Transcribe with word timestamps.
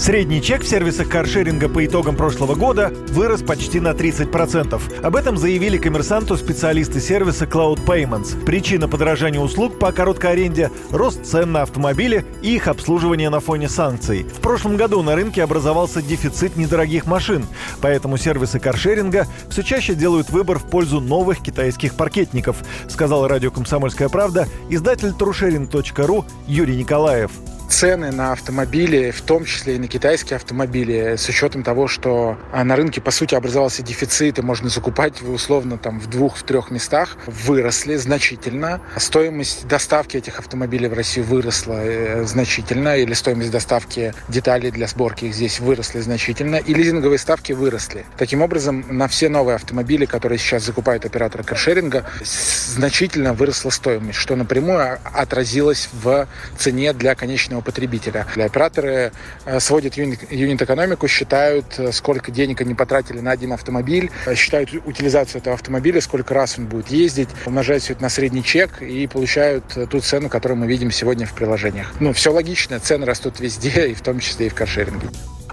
Средний 0.00 0.40
чек 0.40 0.62
в 0.62 0.66
сервисах 0.66 1.10
каршеринга 1.10 1.68
по 1.68 1.84
итогам 1.84 2.16
прошлого 2.16 2.54
года 2.54 2.90
вырос 3.10 3.42
почти 3.42 3.80
на 3.80 3.88
30%. 3.88 5.02
Об 5.02 5.14
этом 5.14 5.36
заявили 5.36 5.76
коммерсанту 5.76 6.38
специалисты 6.38 7.00
сервиса 7.00 7.44
Cloud 7.44 7.84
Payments. 7.84 8.42
Причина 8.46 8.88
подорожания 8.88 9.38
услуг 9.38 9.78
по 9.78 9.92
короткой 9.92 10.32
аренде– 10.32 10.70
рост 10.90 11.26
цен 11.26 11.52
на 11.52 11.60
автомобили 11.60 12.24
и 12.40 12.56
их 12.56 12.66
обслуживание 12.68 13.28
на 13.28 13.40
фоне 13.40 13.68
санкций. 13.68 14.22
В 14.22 14.40
прошлом 14.40 14.78
году 14.78 15.02
на 15.02 15.14
рынке 15.14 15.42
образовался 15.42 16.00
дефицит 16.00 16.56
недорогих 16.56 17.04
машин, 17.04 17.44
поэтому 17.82 18.16
сервисы 18.16 18.58
каршеринга 18.58 19.26
все 19.50 19.62
чаще 19.62 19.94
делают 19.94 20.30
выбор 20.30 20.58
в 20.58 20.64
пользу 20.64 21.02
новых 21.02 21.42
китайских 21.42 21.92
паркетников, 21.92 22.56
сказал 22.88 23.28
радио 23.28 23.50
«Комсомольская 23.50 24.08
правда» 24.08 24.48
издатель 24.70 25.12
трушеринг.ру 25.12 26.24
Юрий 26.46 26.76
Николаев 26.76 27.32
цены 27.70 28.10
на 28.10 28.32
автомобили, 28.32 29.10
в 29.10 29.22
том 29.22 29.44
числе 29.44 29.76
и 29.76 29.78
на 29.78 29.86
китайские 29.86 30.36
автомобили, 30.36 31.14
с 31.16 31.28
учетом 31.28 31.62
того, 31.62 31.86
что 31.88 32.36
а, 32.52 32.64
на 32.64 32.76
рынке, 32.76 33.00
по 33.00 33.10
сути, 33.10 33.34
образовался 33.34 33.82
дефицит, 33.82 34.38
и 34.38 34.42
можно 34.42 34.68
закупать 34.68 35.22
условно 35.22 35.78
там 35.78 36.00
в 36.00 36.10
двух, 36.10 36.36
в 36.36 36.42
трех 36.42 36.70
местах, 36.70 37.16
выросли 37.26 37.96
значительно. 37.96 38.80
Стоимость 38.96 39.66
доставки 39.68 40.16
этих 40.16 40.38
автомобилей 40.40 40.88
в 40.88 40.94
Россию 40.94 41.26
выросла 41.26 41.80
э, 41.82 42.24
значительно, 42.24 42.96
или 42.96 43.14
стоимость 43.14 43.50
доставки 43.50 44.12
деталей 44.28 44.70
для 44.70 44.86
сборки 44.86 45.26
их 45.26 45.34
здесь 45.34 45.60
выросли 45.60 46.00
значительно, 46.00 46.56
и 46.56 46.74
лизинговые 46.74 47.18
ставки 47.18 47.52
выросли. 47.52 48.04
Таким 48.18 48.42
образом, 48.42 48.84
на 48.90 49.06
все 49.06 49.28
новые 49.28 49.56
автомобили, 49.56 50.04
которые 50.04 50.38
сейчас 50.38 50.64
закупают 50.64 51.04
операторы 51.04 51.44
каршеринга, 51.44 52.04
значительно 52.22 53.32
выросла 53.32 53.70
стоимость, 53.70 54.18
что 54.18 54.34
напрямую 54.36 54.98
отразилось 55.04 55.88
в 55.92 56.26
цене 56.58 56.92
для 56.92 57.14
конечного 57.14 57.59
конечного 57.60 57.62
потребителя. 57.62 58.26
Операторы 58.36 59.12
э, 59.44 59.60
сводят 59.60 59.96
юнит-экономику, 59.96 61.08
считают, 61.08 61.78
э, 61.78 61.92
сколько 61.92 62.30
денег 62.30 62.60
они 62.60 62.74
потратили 62.74 63.20
на 63.20 63.30
один 63.30 63.52
автомобиль, 63.52 64.10
э, 64.26 64.34
считают 64.34 64.72
утилизацию 64.72 65.40
этого 65.40 65.54
автомобиля, 65.54 66.00
сколько 66.00 66.34
раз 66.34 66.58
он 66.58 66.66
будет 66.66 66.88
ездить, 66.88 67.28
умножают 67.46 67.82
все 67.82 67.92
это 67.92 68.02
на 68.02 68.08
средний 68.08 68.42
чек 68.42 68.82
и 68.82 69.06
получают 69.06 69.64
ту 69.90 70.00
цену, 70.00 70.28
которую 70.28 70.58
мы 70.58 70.66
видим 70.66 70.90
сегодня 70.90 71.26
в 71.26 71.32
приложениях. 71.32 71.92
Ну, 72.00 72.12
все 72.12 72.32
логично, 72.32 72.80
цены 72.80 73.06
растут 73.06 73.40
везде, 73.40 73.88
и 73.90 73.94
в 73.94 74.00
том 74.00 74.20
числе 74.20 74.46
и 74.46 74.48
в 74.48 74.54
каршеринге. 74.54 75.08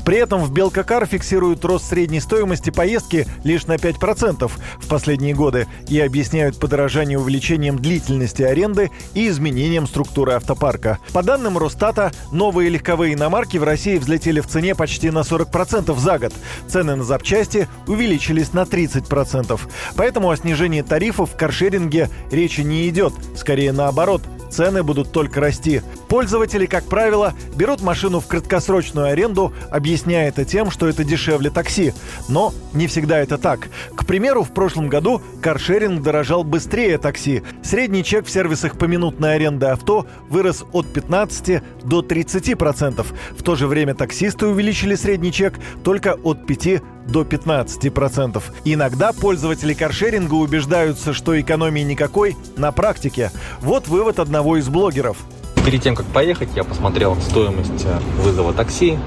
При 0.08 0.20
этом 0.20 0.42
в 0.42 0.54
Белкакар 0.54 1.06
фиксируют 1.06 1.66
рост 1.66 1.90
средней 1.90 2.22
стоимости 2.22 2.70
поездки 2.70 3.28
лишь 3.44 3.68
на 3.68 3.74
5% 3.74 4.50
в 4.80 4.88
последние 4.88 5.36
годы 5.36 5.68
и 5.90 6.00
объясняют 6.00 6.58
подорожание 6.58 7.20
увеличением 7.20 7.78
длительности 7.78 8.42
аренды 8.42 8.90
и 9.14 9.28
изменением 9.28 9.86
структуры 9.86 10.32
автопарка. 10.32 11.00
По 11.12 11.24
данным 11.24 11.58
Росстата, 11.58 12.14
новые 12.32 12.70
легковые 12.70 13.16
иномарки 13.16 13.58
в 13.58 13.66
России 13.66 13.98
взлетели 13.98 14.40
в 14.40 14.48
цене 14.48 14.76
почти 14.76 15.12
на 15.12 15.24
40% 15.24 16.00
за 16.00 16.20
год. 16.20 16.34
Цены 16.70 16.96
на 16.96 17.04
запчасти 17.04 17.68
увеличились 17.86 18.54
на 18.54 18.62
30%. 18.62 19.60
Поэтому 19.98 20.30
о 20.30 20.38
снижении 20.38 20.84
тарифов 20.84 21.32
в 21.32 21.36
каршеринге 21.36 22.10
речи 22.32 22.62
не 22.62 22.88
идет, 22.88 23.12
скорее 23.36 23.74
наоборот– 23.74 24.22
цены 24.50 24.84
будут 24.84 25.12
только 25.12 25.40
расти. 25.40 25.82
Пользователи, 26.08 26.66
как 26.66 26.86
правило, 26.86 27.34
берут 27.56 27.82
машину 27.82 28.20
в 28.20 28.28
краткосрочную 28.28 29.08
аренду, 29.08 29.54
объясняя 29.70 30.30
это 30.30 30.46
тем, 30.46 30.72
что 30.72 30.88
это 30.88 31.04
дешевле 31.04 31.50
такси. 31.50 31.94
Но 32.30 32.54
не 32.74 32.88
всегда 32.88 33.20
это 33.20 33.38
так. 33.38 33.70
К 33.96 34.06
примеру, 34.06 34.44
в 34.44 34.54
прошлом 34.54 34.88
году 34.88 35.22
каршеринг 35.42 36.02
дорожал 36.02 36.44
быстрее 36.44 36.98
такси. 36.98 37.44
Средний 37.64 38.04
чек 38.04 38.26
в 38.26 38.30
сервисах 38.30 38.78
поминутной 38.78 39.36
аренды 39.36 39.68
авто 39.68 40.06
вырос 40.30 40.64
от 40.72 40.88
15 40.92 41.62
до 41.84 42.02
30%. 42.02 43.06
В 43.38 43.44
то 43.44 43.56
же 43.56 43.68
время 43.68 43.96
таксисты 43.96 44.48
увеличили 44.48 44.96
средний 44.96 45.32
чек 45.32 45.60
только 45.84 46.14
от 46.14 46.46
5 46.46 46.82
до 47.08 47.24
15%. 47.24 48.42
Иногда 48.66 49.14
пользователи 49.14 49.74
каршеринга 49.74 50.36
убеждаются, 50.36 51.14
что 51.14 51.40
экономии 51.40 51.82
никакой 51.82 52.36
на 52.56 52.72
практике. 52.72 53.32
Вот 53.62 53.88
вывод 53.88 54.20
одного 54.20 54.58
из 54.58 54.68
блогеров. 54.70 55.18
Перед 55.66 55.82
тем, 55.82 55.96
как 55.96 56.06
поехать, 56.06 56.50
я 56.56 56.64
посмотрел 56.64 57.16
стоимость 57.18 57.86
э, 57.86 58.00
вызова 58.22 58.54
такси. 58.54 58.98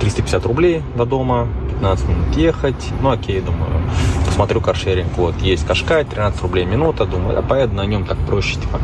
350 0.00 0.46
рублей 0.46 0.82
до 0.96 1.04
дома, 1.04 1.48
15 1.70 2.08
минут 2.08 2.36
ехать. 2.36 2.88
Ну 3.00 3.10
окей, 3.10 3.40
думаю, 3.40 3.70
посмотрю 4.26 4.60
каршеринг. 4.60 5.16
Вот, 5.16 5.36
есть 5.40 5.66
Кашкай, 5.66 6.04
13 6.04 6.42
рублей 6.42 6.64
минута. 6.64 7.06
Думаю, 7.06 7.36
я 7.36 7.42
поеду 7.42 7.74
на 7.74 7.86
нем 7.86 8.04
так 8.04 8.18
проще, 8.26 8.54
типа. 8.54 8.80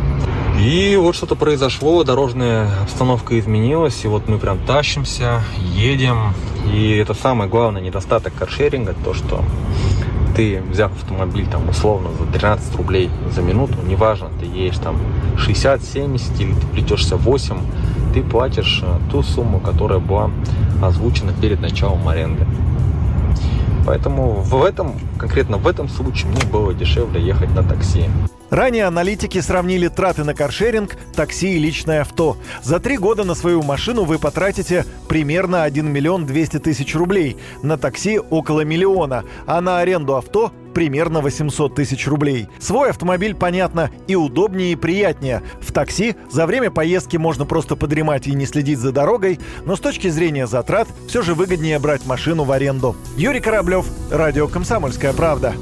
И 0.60 0.96
вот 0.96 1.14
что-то 1.14 1.36
произошло, 1.36 2.02
дорожная 2.02 2.68
обстановка 2.82 3.38
изменилась, 3.38 4.04
и 4.04 4.08
вот 4.08 4.26
мы 4.26 4.38
прям 4.38 4.58
тащимся, 4.58 5.42
едем. 5.56 6.34
И 6.74 6.96
это 6.96 7.14
самый 7.14 7.46
главный 7.46 7.80
недостаток 7.80 8.34
каршеринга, 8.34 8.94
то 9.04 9.14
что 9.14 9.44
ты, 10.34 10.60
взяв 10.70 10.92
автомобиль 10.92 11.46
там 11.46 11.68
условно 11.68 12.10
за 12.18 12.26
13 12.26 12.74
рублей 12.76 13.08
за 13.32 13.40
минуту, 13.40 13.74
неважно, 13.86 14.30
ты 14.40 14.46
едешь 14.46 14.78
там 14.78 14.96
60-70 15.36 16.40
или 16.40 16.52
ты 16.52 16.66
плетешься 16.66 17.16
8, 17.16 17.56
ты 18.12 18.22
платишь 18.22 18.80
э, 18.82 18.98
ту 19.10 19.22
сумму, 19.22 19.60
которая 19.60 20.00
была 20.00 20.30
озвучена 20.82 21.32
перед 21.40 21.60
началом 21.60 22.06
аренды. 22.08 22.46
Поэтому 23.88 24.32
в 24.32 24.62
этом, 24.64 25.00
конкретно 25.18 25.56
в 25.56 25.66
этом 25.66 25.88
случае 25.88 26.30
мне 26.32 26.44
было 26.44 26.74
дешевле 26.74 27.22
ехать 27.22 27.54
на 27.54 27.62
такси. 27.62 28.04
Ранее 28.50 28.84
аналитики 28.84 29.40
сравнили 29.40 29.88
траты 29.88 30.24
на 30.24 30.34
каршеринг, 30.34 30.94
такси 31.14 31.54
и 31.54 31.58
личное 31.58 32.02
авто. 32.02 32.36
За 32.62 32.80
три 32.80 32.98
года 32.98 33.24
на 33.24 33.34
свою 33.34 33.62
машину 33.62 34.04
вы 34.04 34.18
потратите 34.18 34.84
примерно 35.08 35.62
1 35.62 35.90
миллион 35.90 36.26
200 36.26 36.58
тысяч 36.58 36.94
рублей, 36.94 37.38
на 37.62 37.78
такси 37.78 38.18
около 38.18 38.60
миллиона, 38.60 39.24
а 39.46 39.58
на 39.62 39.78
аренду 39.78 40.16
авто 40.16 40.52
примерно 40.78 41.20
800 41.22 41.74
тысяч 41.74 42.06
рублей. 42.06 42.46
Свой 42.60 42.90
автомобиль, 42.90 43.34
понятно, 43.34 43.90
и 44.06 44.14
удобнее, 44.14 44.70
и 44.70 44.76
приятнее. 44.76 45.42
В 45.60 45.72
такси 45.72 46.14
за 46.30 46.46
время 46.46 46.70
поездки 46.70 47.16
можно 47.16 47.44
просто 47.44 47.74
подремать 47.74 48.28
и 48.28 48.32
не 48.32 48.46
следить 48.46 48.78
за 48.78 48.92
дорогой, 48.92 49.40
но 49.64 49.74
с 49.74 49.80
точки 49.80 50.06
зрения 50.06 50.46
затрат 50.46 50.86
все 51.08 51.20
же 51.20 51.34
выгоднее 51.34 51.80
брать 51.80 52.06
машину 52.06 52.44
в 52.44 52.52
аренду. 52.52 52.94
Юрий 53.16 53.40
Кораблев, 53.40 53.86
Радио 54.08 54.46
«Комсомольская 54.46 55.12
правда». 55.12 55.52